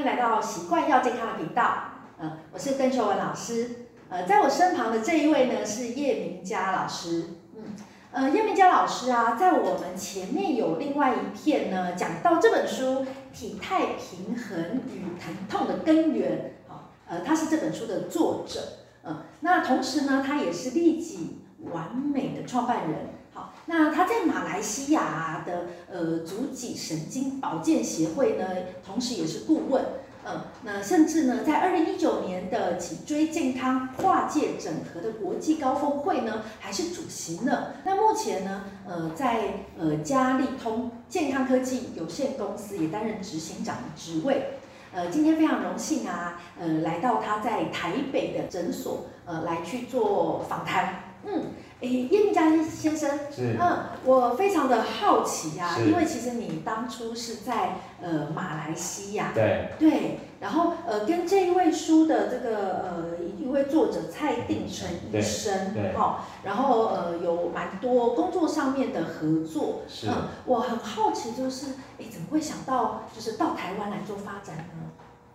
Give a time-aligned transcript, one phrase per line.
[0.00, 1.74] 迎来到习惯要健康的频道。
[2.18, 3.88] 呃，我是邓秋文老师。
[4.08, 7.26] 呃，在我身旁的这一位呢是叶明佳老师。
[7.54, 7.62] 嗯，
[8.10, 16.54] 呃，叶明佳老师啊，在我们前面有另外一片呢，讲到这本书《体态平衡与疼痛的根源》。
[16.72, 18.58] 好，呃，他是这本书的作者。
[19.02, 21.42] 嗯、呃，那同时呢，他也是立己
[21.72, 23.19] 完美的创办人。
[23.66, 28.44] 那他在马来西亚的呃足脊神经保健协会呢，
[28.84, 29.84] 同时也是顾问。
[30.22, 37.68] 嗯，那甚至呢，在二零一九年的脊椎健康跨界整合的国际高峰会呢，还是主席呢。
[37.84, 44.58] 那目前呢，呃，在呃佳立通健康科技有限公司也担任执行长的职位。
[44.92, 50.96] 呃，今天非常荣幸啊，呃，来到他在台北的诊所，呃，来去做访谈。
[51.24, 51.44] 嗯。
[51.80, 53.56] 诶，叶明佳先生，是。
[53.58, 59.70] 嗯，我非常的好奇呀、啊，因为其实你当初是在呃马来西亚，对。
[59.78, 63.04] 对，然后呃跟这一位书的这个呃
[63.38, 70.08] 一位作者蔡定成医生，哈、哦，然后呃有蛮多工作上面的合作，是。
[70.08, 74.90] 嗯，我很好奇，就是诶怎么会想到就是到台湾来做发展呢？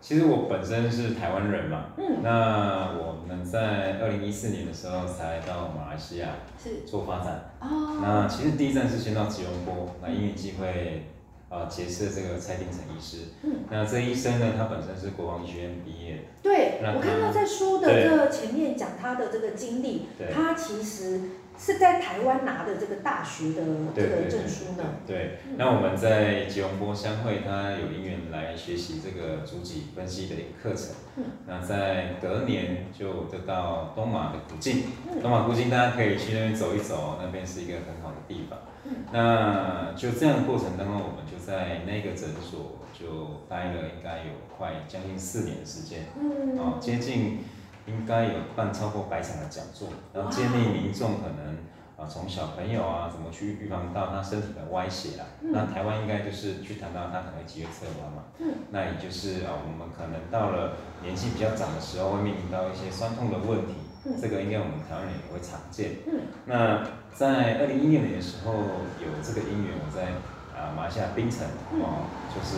[0.06, 6.28] 其实我本身是台湾人嘛，嗯，那我们在二零一四年的时候才到马来西亚
[6.64, 6.86] 是。
[6.86, 11.08] 做发展，哦，那其实第一站是先到吉隆坡，那因为机会，
[11.50, 21.22] 呃，结识这个蔡定成医师，嗯，那这医生呢，他本身是国防医学院毕业，对，我看到在书的这前面讲他的这个经历，他其实。
[21.58, 23.61] 是在台湾拿的这个大学的
[23.95, 24.84] 这个证书呢？
[25.08, 30.95] 对，那我们在吉隆坡相会，他有因缘来学习这个主体分析的课程。
[31.16, 38.59] 嗯，那在隔年就得到东马的古晋，嗯、东马古晋大家可以去那边走一走，那边是一个很好的地方。
[38.84, 46.02] 嗯，那就这样的过程当中，我们就在那个诊所就待了应该有快将近四年的时间。
[46.19, 47.40] 嗯，哦，接近。
[47.86, 51.57] 应该有办超过百场的讲座，然后建立民众可能
[51.97, 55.25] 啊从小朋友啊怎么去预防到他身体的歪斜啦。
[55.41, 58.23] 嗯、那台湾应该就是去谈到他可能脊椎侧弯嘛。
[58.40, 58.47] 嗯。
[58.72, 60.73] 那也就是啊我们可能到了
[61.03, 63.75] 年纪比较长的时候会面临到一些酸痛的问题。
[64.06, 64.13] 嗯。
[64.19, 65.91] 这个应该我们台湾人也会常见。
[66.07, 66.22] 嗯。
[66.46, 68.53] 那在二零一六年的时候
[69.00, 70.13] 有这个因缘，我在。
[70.55, 71.45] 啊，马来西亚槟城
[71.81, 72.57] 哦，就是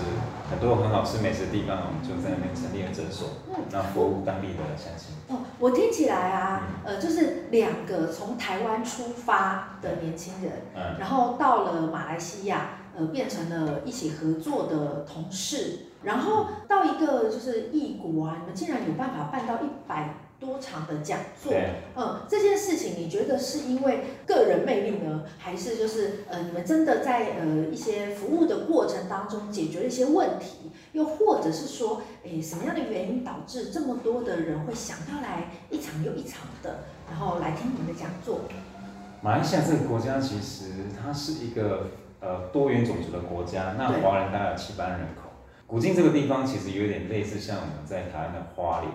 [0.50, 3.30] 很多很好吃美食的地方，我们就在那边成立了诊所，
[3.72, 5.16] 那服务当地的乡亲。
[5.28, 20.14] 哦，我听起来啊，呃，就是两个从台湾出发的年轻人，嗯，然后到了马来西亚，呃，变成了一起合作的同事，然后到一个就是异国啊，你们竟然有办法办到一百。
[20.40, 21.52] 多场的讲座，
[21.96, 38.42] 嗯，这件事情你觉得是因为个人魅力呢，还是就是呃你们真的在呃一些服务的过程当中解决了一些问题，又或者是说，诶什么样的原因导致这么多的人会想要来一场又一场的，然后来听你们的讲座？
[39.22, 40.66] 马来西亚这个国家其实
[41.02, 41.88] 它是一个
[42.20, 45.32] 呃多元种族的国家，那华人大概有七百万人口，
[45.66, 48.92] 古晋这个地方其实有点类似像我们在台湾的花莲。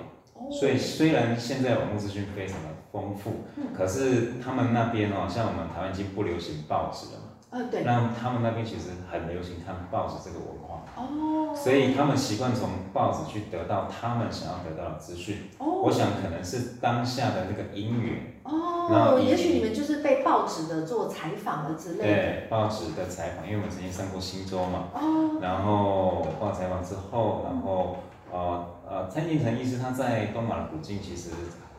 [0.50, 3.44] 所以虽然现在网络资讯非常的丰富，
[3.76, 27.96] 可是他们那边哦，像我们台湾已经不流行报纸了嘛，呃对，那他们那边其实很流行看报纸这个文化，哦，所以他们习惯从报纸去得到他们想要得到的资讯，哦，我想可能是当下的那个因缘，哦，然后也许你们就是被报纸的做采访了之类的，对，报纸的采访，因为我们曾经上过新周嘛，哦，然后报采访之后，然后。
[28.34, 31.30] 呃呃，蔡定成医师他在东马的古晋其实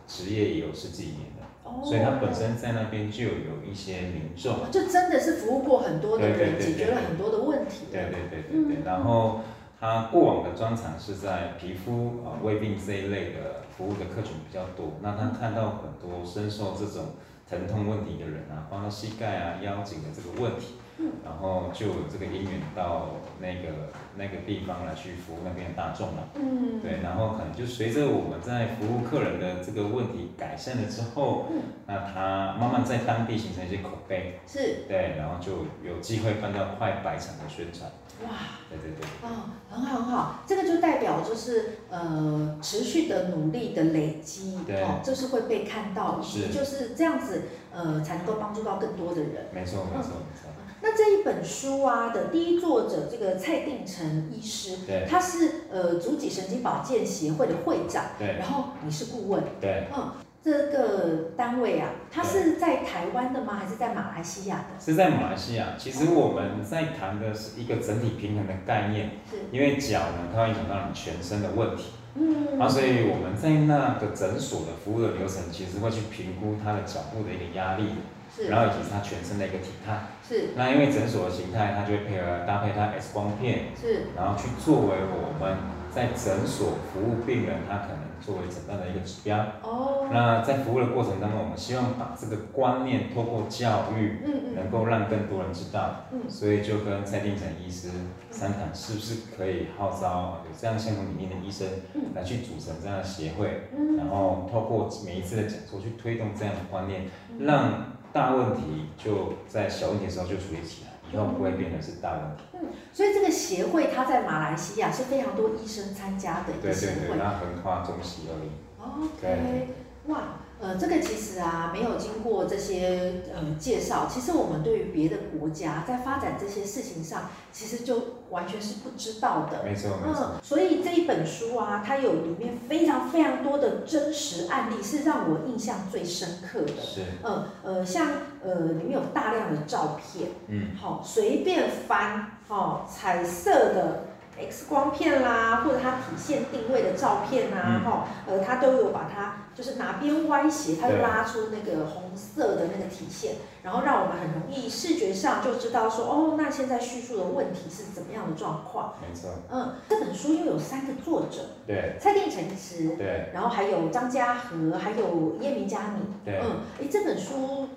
[0.08, 7.86] 职业也有十几年了，哦，所以他本身在那边就有一些民众，就真的是服务过很多的人，解决了很多的问题。
[7.92, 9.42] 对对对对对，嗯，然后
[9.80, 17.14] 他过往的专长是在皮肤啊胃病这一类的服务的客群比较多，那他看到很多深受这种
[17.48, 20.78] 疼痛问题的人啊，包括膝盖啊、腰颈的这个问题。
[21.26, 23.10] 然后就有这个因缘到
[23.40, 26.28] 那个那个地方来去服务那边的大众了。
[26.36, 37.90] 嗯，对，然后可能就随着我们在服务客人的这个问题改善了之后，嗯，那他慢慢在当地形成一些口碑，是，对，然后就有机会办到快百场的宣传。
[38.24, 38.30] 哇，
[38.70, 47.42] 对对对，哦，很好很好，这个就代表就是呃持续的努力的累积，对，哦，这是会被看到，是，就是这样子，
[47.74, 49.48] 呃，才能够帮助到更多的人。
[49.52, 50.53] 没错没错没错。
[50.86, 60.12] 那这一本书啊的第一作者这个蔡定成医师，对，他是呃足脊神经保健协会的会长，对，然后你是顾问，对，嗯，
[60.44, 63.54] 这个单位啊，他是在台湾的吗？
[63.54, 64.78] 还是在马来西亚的？
[64.78, 65.76] 是在马来西亚。
[65.80, 69.12] 其实我们在谈的是一个整体平衡的概念。
[69.32, 69.38] 是。
[69.54, 71.94] 因为脚呢，它会影响到你全身的问题。
[72.16, 72.60] 嗯。
[72.60, 77.90] 啊，所以我们在那个诊所的服务的流程，其实会去评估他的脚部的一个压力，
[78.36, 78.50] 是。
[78.50, 80.08] 然后以及他全身的一个体态。
[80.28, 80.50] 是。
[80.56, 83.74] 那因为诊所的形态，它就会配合搭配他 X 光片。
[83.80, 84.08] 是。
[84.16, 85.58] 然后去作为我们
[85.94, 88.14] 在诊所服务病人，他可能。
[88.24, 89.38] 作为诊断的一个指标。
[89.62, 90.08] 哦。
[90.10, 96.06] 那在服务的过程当中，我们希望把这个观念透过教育，嗯，能够让更多人知道。
[96.14, 96.22] 嗯。
[96.30, 97.90] 所以就跟蔡定成医师
[98.32, 101.68] 商谈，是不是可以号召有这样相同理念的医生，
[102.16, 107.02] 来去组成这样的协会，嗯，然后透过每一次的讲座去推动这样的观念，
[107.40, 110.93] 让大问题就在小问题的时候就处理起来。
[111.14, 112.44] 以后不会变成是大问题。
[112.54, 112.60] 嗯，
[112.92, 116.94] 所以这个协会它在马来西亚是非常多医生参加的一个协会。
[116.94, 118.50] 对对对，那横跨中西而已。
[118.84, 119.68] OK，
[120.08, 129.62] 哇，呃，这个其实啊，没有经过这些呃介绍，其实我们对于别的国家在发展这些事情上，其实就完全是不知道的。
[129.66, 130.32] 没错，没错。
[130.36, 136.82] 嗯，所以这一本书啊，它有里面非常非常多的真实案例，是让我印象最深刻的。
[136.82, 137.02] 是。
[137.24, 138.08] 嗯呃，像
[138.42, 144.06] 呃里面有大量的照片，嗯，好，随便翻，好，彩色的。
[144.38, 158.96] X 光片啦，或者它体现定位的照片啊，哈、嗯，呃，它都有把它，就是哪边歪斜，它就拉出那个红色的那个体现，然后让我们很容易视觉上就知道说，哦，那现在叙述的问题是怎么样的状况？
[159.02, 159.30] 没错。
[159.52, 167.70] 嗯，这本书又有三个作者，对，蔡定成医师，对，然后还有张家和，还有叶明佳敏，对，嗯，哎，这本书，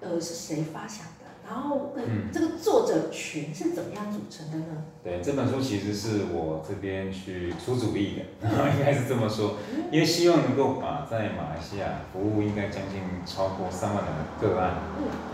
[0.00, 1.23] 呃，是谁发想的？
[1.46, 4.84] 然后，嗯，这个作者群是怎么样组成的呢？
[5.02, 9.56] 对，这本书其实是我这边去出主意的， 应该是这么说，
[9.90, 14.74] 因为希望能够把在马来西亚服务应该将近超过三万人的个案，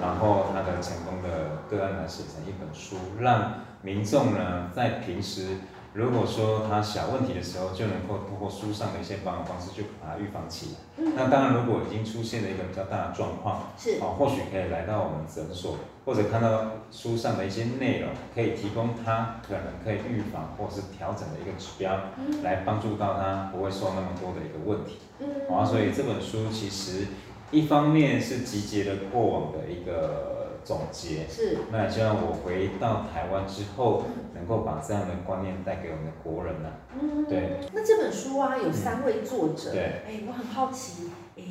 [0.01, 5.59] 然后他的成功的个案呢写成一本书，让民众呢在平时。
[5.93, 11.05] 如果说他小问题的时候，就能够通过书上的一些保养方式，就把它预防起来。
[11.05, 24.99] 嗯、那当然，如果已经出现了一个比较大的状况，是啊，或许可以来到我们诊所，或者看到书上的一些内容，可以提供他可能可以预防或是调整的一个指标，嗯、来帮助到他不会受那么多的一个问题。
[25.19, 27.09] 嗯，啊，所以这本书其实
[27.51, 30.39] 一方面是集结了过往的一个。
[30.65, 34.05] 总结是，那也希望我回到台湾之后，
[34.35, 37.01] 能够把这样的观念带给我们的国人呢、啊。
[37.01, 37.61] 嗯，对。
[37.73, 39.71] 那这本书啊，有三位作者。
[39.71, 39.83] 嗯、对。
[40.07, 41.43] 哎，我很好奇，哎，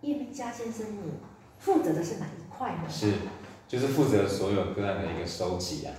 [0.00, 1.12] 叶明佳先生，你
[1.58, 2.88] 负责的是哪一块呢？
[2.88, 3.12] 是，
[3.68, 5.92] 就是负责所有个案的一个收集啊，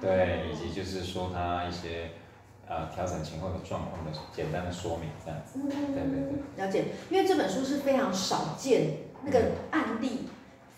[0.00, 2.10] 对，以及就是说他一些
[2.68, 5.58] 呃调整前后的状况的简单的说明这样子。
[5.58, 6.64] 嗯，对对对。
[6.64, 9.40] 了解，因为这本书是非常少见那个
[9.70, 10.28] 案例。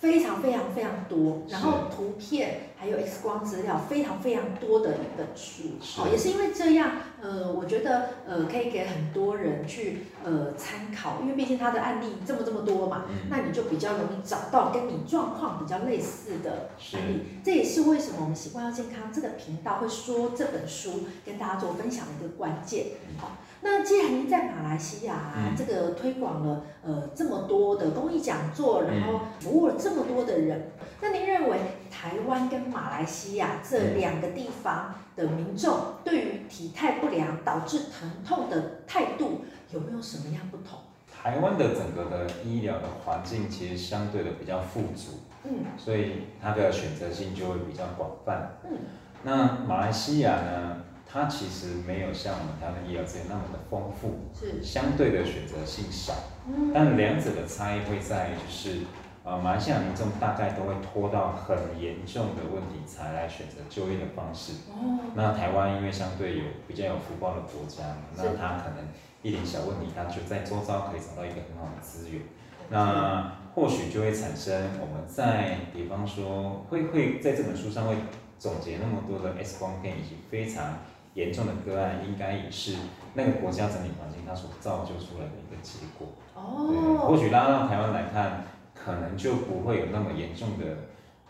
[0.03, 6.91] 嗯非常非常非常多，然后图片还有 X 光资料非常非常多的一本书，好，也是因为这样，
[7.23, 22.87] 呃，我觉得呃可以给很多人去呃参考，因为毕竟他的案例这么这么多嘛，嗯、那你就比较容易找到跟你状况比较类似的案例，这也是为什么我们习惯要健康这个频道会说这本书跟大家做分享的一个关键，
[23.19, 23.37] 好。
[23.65, 40.81] 那既然您在马来西亚啊，嗯、这个推广了呃这么多的公益讲座，然后服务了这么多的人，嗯、那您认为台湾跟马来西亚这两个地方的民众对于体态不良导致疼痛的态度有没有什么样不同？
[41.23, 48.79] 台湾的整个的医疗的环境其实相对的比较富足，嗯，所以它的选择性就会比较广泛，嗯，
[49.23, 50.77] 那马来西亚呢？
[51.13, 56.15] 它其实没有像我们台湾的医疗资源那么的丰富，是相对的选择性少。
[56.49, 58.87] 嗯，但两者的差异会在于，就是
[59.23, 64.53] 呃，马来西亚民众大概都会拖到很严重的问题才来选择就医的方式。
[64.73, 68.89] 哦，那台湾因为相对有比较有福报的国家嘛，那它可能
[69.21, 72.23] 一点小问题，它就在周遭可以找到一个很好的资源。
[72.71, 77.97] 那或许就会产生我们在比方说会会在这本书上会
[78.39, 80.79] 总结那么多的 X 光片以及非常。
[81.15, 82.77] 严重的个案应该也是
[83.15, 86.09] 那个国家整体环境它所造就出来的一个结果。
[86.35, 87.07] 哦。
[87.09, 90.65] 或许拉到台湾来看，可能就不会有那么严重的。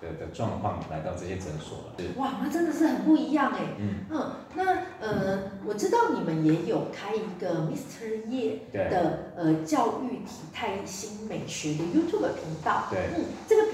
[0.02, 3.60] 的的状况来到这些诊所了，哇，那真的是很不一样哎。
[3.78, 8.26] 嗯嗯，那呃，我知道你们也有开一个 Mr.
[8.28, 12.88] 叶的呃教育体态新美学的 YouTube 频道。
[12.90, 13.10] 对。
[13.16, 13.70] 嗯，这个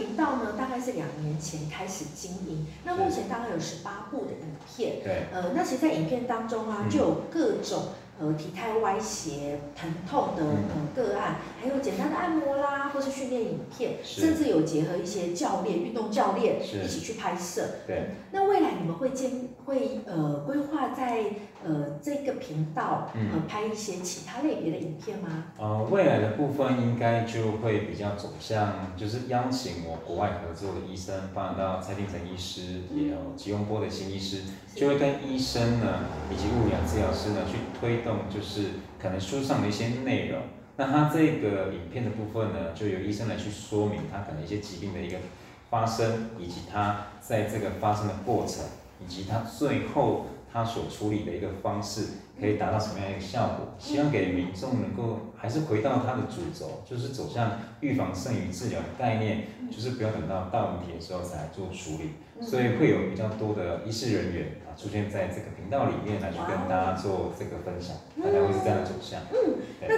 [0.79, 5.03] 概是两年前开始经营，那目前大概有十八部的影片。
[5.03, 5.27] 对。
[5.33, 7.89] 呃，那其实，在影片当中啊，就有各种。
[8.21, 17.77] 呃体态歪斜、疼痛的呃个案，还有简单的按摩啦，或是训练影片，甚至有结合一些教练、运动教练一起去拍摄。
[17.87, 18.11] 对。
[18.33, 19.31] 那未来你们会建
[19.69, 21.25] 会呃规划在
[21.63, 25.45] 呃这个频道呃拍一些其他类别的影片吗？
[25.59, 34.43] 呃，未来的部分应该就会比较走向，就是邀请我国外合作的医生，包含到蔡定成医师，也有吉隆坡的新医师，
[34.75, 40.41] 就会跟医生呢以及物理治疗师呢去推动，就是可能书上的一些内容。
[40.77, 45.19] 那他这个影片的部分呢，就由医生来去说明他可能一些疾病的一个
[45.69, 48.65] 发生，以及他在这个发生的过程，
[49.05, 52.07] 以及他最后他所处理的一个方式。
[52.41, 53.75] 可以达到什么样一个效果？
[53.81, 62.13] 希望给民众能够还是回到它的主轴，就是走向预防胜于治疗的概念，就是不要等到大问题的时候才来做处理。
[62.41, 69.21] 所以会有比较多的医师人员啊出现在这个频道里面来去跟大家做这个分享，大家会是这样的走向。
[69.33, 69.89] 嗯，那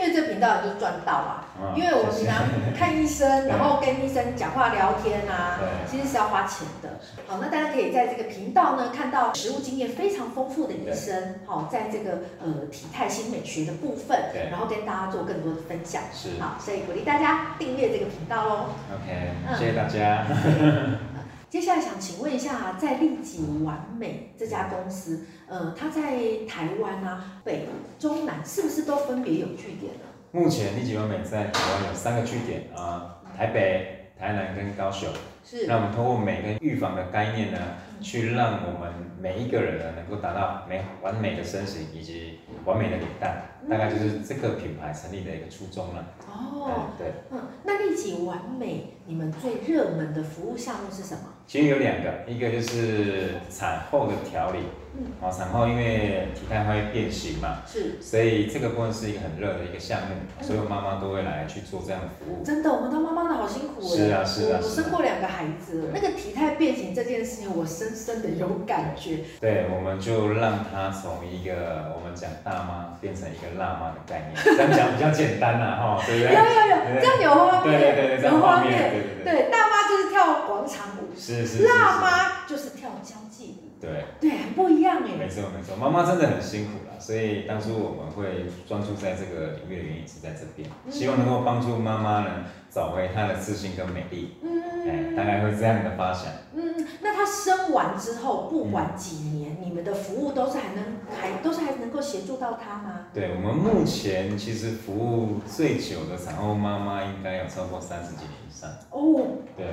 [0.00, 1.44] 订阅这个频道就赚到了，
[1.76, 6.98] 因为我们平常 看医生，然后跟医生讲话聊天啊，其实是要花钱的。
[7.26, 11.90] 好，那大家可以在这个频道呢看到实务经验非常丰富的医生，好在。
[11.90, 14.16] 这个呃体态新美学的部分，
[14.48, 18.66] 然后跟大家做更多的分享，是好，所以鼓励大家订阅这个频道喽。
[18.94, 20.24] OK，谢谢大家。
[21.50, 26.00] 接下来想请问一下，在丽景完美这家公司，呃，它在
[26.48, 27.66] 台湾啊，北、
[27.98, 30.06] 中、南是不是都分别有据点呢？
[30.30, 35.08] 目前丽景完美在台湾有三个据点啊，台北、台南跟高雄。
[35.44, 35.66] 是。
[35.66, 37.58] 那我们通过每个预防的概念呢，
[38.00, 46.06] 去让我们每一个人呢，能够达到美完美的身形以及完美的脸蛋，大概就是这个品牌成立的一个初衷了。
[46.28, 51.24] 哦，对，嗯，那丽景完美，你们最热门的服务项目是什么？
[51.50, 54.60] 其实有两个，一个就是产后的调理。
[54.94, 62.44] 嗯，哦，产后因为体态会变形嘛，是，所以这个部分是一个很热的一个项目，所有妈妈都会来去做这样的服务。
[62.44, 63.96] 真的，我们当妈妈的好辛苦哎。
[63.96, 64.60] 是啊，是啊。
[64.62, 69.18] 我生过两个孩子，那个体态变形这件事情，我深深的有感觉。
[69.40, 76.30] 对，我们就让她从一个我们讲大妈变成一个辣妈的概念，这样讲比较简单呐，哈，对不对？
[76.34, 79.46] 有有有，这样有画面，对对对，有画面，对对对。
[79.46, 81.64] 对，大妈就是跳广场舞，是是。
[81.64, 83.69] 辣妈就是跳交际舞。
[83.80, 85.16] 对，对，很不一样哎。
[85.16, 94.36] 没错没错，妈妈真的很辛苦了，所以当初我们会专注在这个领域的原因是在这边，希望能够帮助妈妈呢找回她的自信跟美丽。
[94.42, 96.30] 嗯，哎，大概会这样的发想。
[96.54, 100.84] 嗯，那她生完之后，不管几年，你们的服务都是还能
[101.18, 103.06] 还都是还能够协助到她吗？
[103.14, 108.68] 对，我们目前其实服务最久的产后妈妈应该有超过三十几年以上。
[108.90, 109.66] 哦，对。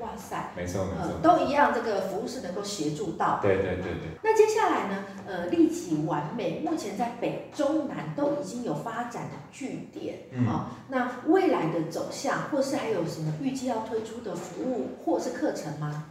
[0.00, 3.38] 哇塞，没错没错，呃，都一样，这个服务是能够协助到。
[3.40, 4.18] 对对对对。
[4.22, 5.04] 那接下来呢？
[5.26, 16.04] 呃，立即完美目前在北中南都已经有发展的据点，嗯，哦，那未来的走向，或是还有什么预计要推出的服务或是课程吗？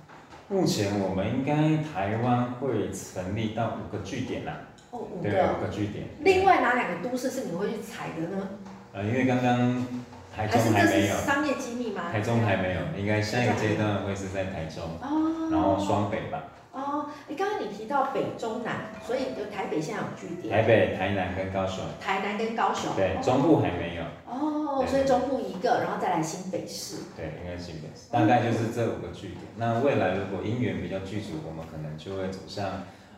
[0.49, 4.61] 目前我们应该台湾会成立到五个据点啦。
[4.91, 5.29] 哦，五个。
[5.29, 6.07] 对，五个据点。
[6.19, 8.47] 另外哪两个都市是你们会去踩的呢？
[8.93, 9.85] 呃，因为刚刚。
[10.37, 12.03] 台中还没有商业机密吗？
[12.11, 16.43] 台中还没有，应该下一个阶段会是在台中，哦，然后双北吧。
[16.71, 20.53] 哦，你刚刚你提到北中南，所以就台北现在有据点。
[20.53, 21.83] 台北、台南跟高雄。
[21.99, 22.91] 台南跟高雄。
[22.95, 24.03] 对，中部还没有。
[24.31, 26.97] 哦，所以中部一个，然后再来新北市。
[27.15, 29.39] 对，应该新北市，大概就是这五个据点。
[29.55, 32.67] 那未来如果姻缘比较具足，我们可能就会走向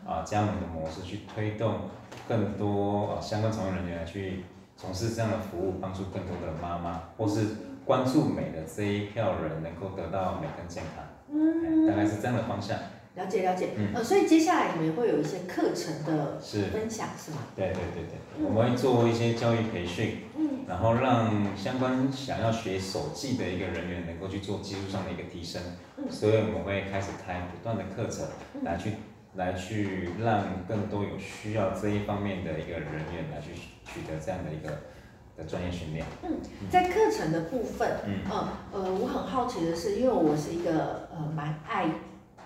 [0.06, 1.90] 啊加盟的模式，去推动
[2.26, 4.42] 更多啊相关从业人员来去。
[4.80, 7.48] 从事这样的服务，帮助更多的妈妈，或是
[7.84, 11.04] 关注美的这一票人，能够得到美跟健康。
[11.30, 12.78] 嗯，大概是这样的方向。
[13.14, 13.72] 了解了解。
[13.76, 13.92] 嗯。
[13.94, 16.40] 呃，所以接下来你们会有一些课程的
[16.72, 17.38] 分享，是吗？
[17.54, 25.60] 对对对对，嗯、我们会做一些教育培训，嗯，然后让相关想要学手技的一个人员能够去做技术上的一个提升。
[25.98, 26.10] 嗯。
[26.10, 28.24] 所以我们会开始开不断的课程
[28.62, 28.92] 来去。
[29.34, 33.52] 来去让更多有需要这一方面的一个人员来去
[33.84, 34.70] 取得这样的一个
[35.36, 36.04] 的专业训练。
[36.22, 38.20] 嗯，在课程的部分，嗯，
[38.72, 41.86] 呃，我很好奇的是，因为我是一个呃蛮爱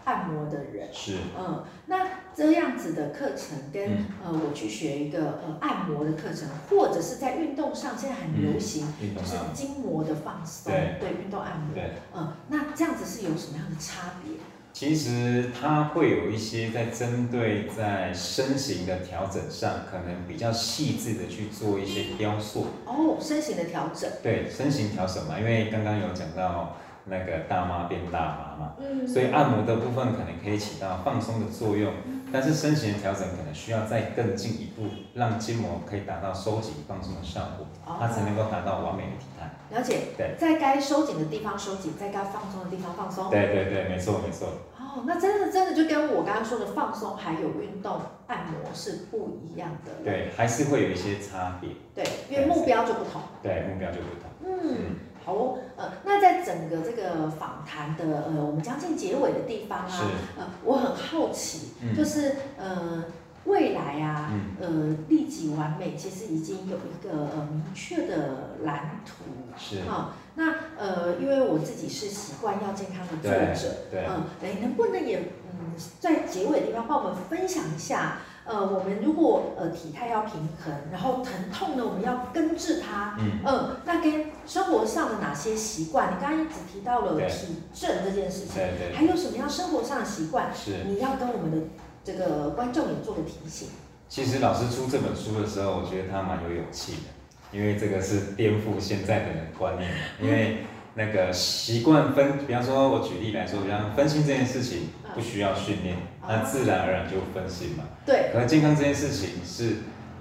[0.05, 14.35] 按摩的人，是，嗯，那这样子的课程跟、嗯、呃我去学一个呃按摩的课程，或者是在运动上现在很流行，嗯、就是筋膜的放松，对，对，运动按摩，对，嗯，那这样子是有什么样的差别？
[14.75, 22.67] 其实它会有一些在针对在身形的调整上，可能比较细致的去做一些雕塑。
[22.85, 24.11] 哦，身形的调整。
[24.21, 31.93] 对，身形调整嘛，因为刚刚有讲到那个大妈变大妈嘛，嗯，所以按摩的部分可能可以起到放松的作用，
[32.35, 34.83] 但是身形的调整可能需要再更进一步，
[35.15, 39.49] 让筋膜可以达到收紧放松的效果，哦、它才能够达到完美的体态。
[39.71, 39.99] 了解。
[40.17, 43.31] 对，在该收紧的地方收紧，在该放松的地方放松。
[43.31, 44.49] 对对对，没错没错。
[44.77, 49.93] 哦，那真的真的就跟我刚刚说的放松还有运动按摩是不一样的。
[50.03, 51.71] 对，还是会有一些差别。
[51.95, 53.23] 对，因为目标就不同。
[53.43, 54.31] 对，目标就不同。
[54.45, 55.59] 嗯，嗯好哦。
[55.77, 63.05] 呃，那在整个这个访谈的呃，我们将近结尾的地方啊，呃，我很好奇，嗯、就是呃。
[63.47, 69.23] 未来啊，嗯、呃，利己完美其实已经有一个呃明确的蓝图，
[69.55, 70.09] 是哈、哦。
[70.35, 78.17] 那呃，因为我自己是习惯要健康的作者，对，嗯，哎，能不能也嗯，在结尾的地方帮我们分享一下，
[78.47, 86.15] 呃，我们如果呃体态要平衡，然后疼痛呢，我们要根治它，嗯，嗯，那跟生活上的哪些习惯？
[86.15, 88.63] 你刚刚一直提到了体正这件事情，
[88.95, 90.51] 还有什么样生活上的习惯？
[90.55, 91.59] 是，你要跟我们的。
[92.07, 93.69] 这个观众也做个提醒。
[94.11, 97.09] 其实老师出这本书的时候，我觉得他蛮有勇气的，
[97.51, 99.91] 因为这个是颠覆现在的观念。
[100.21, 100.59] 因为
[100.93, 105.97] 那个习惯分，比方说我举例来说，比方分心这件事情不需要训练，
[106.29, 107.85] 那自然而然就分心嘛。
[108.05, 108.29] 对。
[108.35, 109.77] 可是健康这件事情是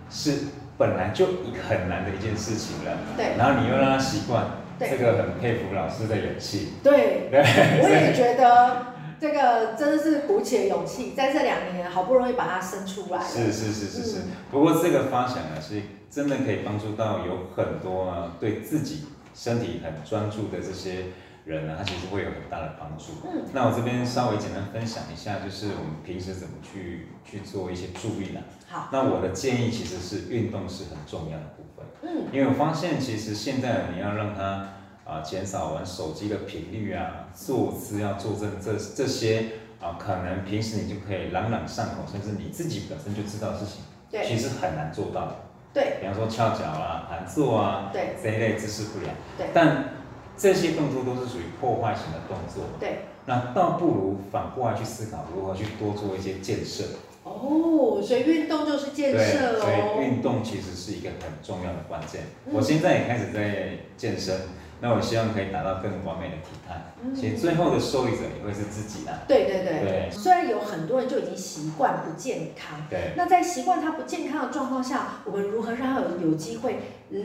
[0.10, 0.46] 是
[0.78, 1.26] 本来就
[1.68, 2.98] 很难的一件事情了。
[3.16, 3.38] 对。
[3.38, 4.46] 然后你又让他习惯，
[4.80, 6.74] 这个很佩服老师的勇气。
[6.84, 7.30] 对。
[7.30, 7.42] 对。
[7.84, 8.94] 我也觉得。
[9.24, 13.24] 这个真的是鼓起了勇气，在这两年好不容易把它生出来。
[13.24, 21.06] 是是是是是，嗯、不过这个发想呢，是真的可以帮助到有很多啊，对自己身体很专注的这些
[21.46, 23.14] 人呢，他其实会有很大的帮助。
[23.26, 28.42] 嗯，那我这边稍微简单分享一下，就是我们平时怎么去去做一些注意呢？
[28.70, 31.86] 好，那我的建议其实是运动是很重要的部分。
[32.02, 34.70] 嗯，因为我发现其实现在你要让他。
[35.06, 39.50] 啊，减少玩手机的频率啊，坐姿要坐正，这这些
[39.82, 45.36] 啊，可能平时你就可以朗朗上口，甚至你自己本身就知道的事情，对，其实很难做到的。
[45.74, 49.14] 对，比方说翘脚啊、盘坐啊，对，这一类姿势不良。
[49.38, 49.90] 对，但
[50.38, 52.66] 这些动作都是属于破坏型的动作。
[52.80, 56.84] 对，那倒不如反过来去思考，如何去多做一些建设。
[57.24, 59.62] 哦，所以运动就是建设哦。
[59.62, 62.24] 所以运动其实是一个很重要的关键。
[62.46, 64.40] 嗯、我现在也开始在健身。
[64.82, 69.20] 那我希望可以达到更完美的体态，嗯、其实最后的受益者也会是自己的。
[69.26, 69.80] 对对对。
[69.80, 70.10] 对。
[70.12, 73.14] 虽然有很多人就已经习惯不健康，对。
[73.16, 76.80] 那在习惯他不健康的状况下，我们如何让他有有机会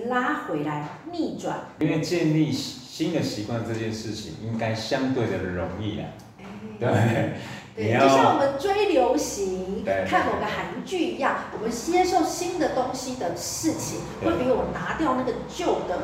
[0.06, 1.58] 拉回来逆转？
[1.80, 2.52] 因为建立
[2.98, 6.08] 新的习惯这件事情，应该相对的容易啊。
[6.40, 6.44] 哎、
[6.80, 7.32] 对。
[7.76, 15.96] 对，就像我们追流行、看某个韩剧一样，我们接受新的东西的事情，会比我拿掉那个旧的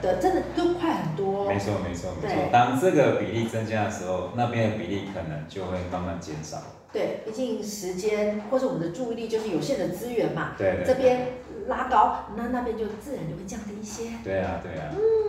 [0.00, 1.46] 的真的都快很多。
[1.48, 2.36] 没错，没错，没错。
[2.52, 6.58] 当这个比例增加的时候，那边的比例可能就会慢慢减少。
[6.92, 10.52] 对，毕竟时间或者我们的注意力就是有限的资源嘛。
[10.56, 11.32] 对，这边
[11.66, 14.10] 拉高，那那边就自然就会降低一些。
[14.22, 14.92] 对啊，对啊。
[14.92, 15.25] 嗯，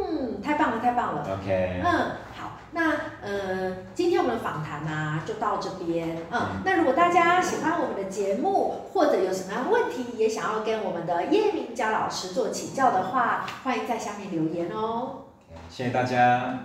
[0.47, 1.21] 太棒了，太棒了。
[1.33, 1.81] OK。
[1.83, 1.91] 嗯。
[2.39, 6.17] 好那呃，今天我们的访谈呢就到这边。
[6.31, 15.23] 嗯，那如果大家喜欢我们的节目，或者有什么样的问题，也想要跟我们的叶明佳老师做请教的话，欢迎在下面留言哦。
[15.69, 16.60] 谢谢大家。